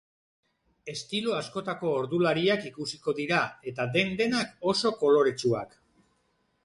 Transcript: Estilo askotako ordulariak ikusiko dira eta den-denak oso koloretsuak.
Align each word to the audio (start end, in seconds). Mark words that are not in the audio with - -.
Estilo 0.93 1.35
askotako 1.39 1.91
ordulariak 1.97 2.65
ikusiko 2.69 3.15
dira 3.21 3.43
eta 3.73 3.87
den-denak 3.99 4.57
oso 4.75 4.95
koloretsuak. 5.03 5.81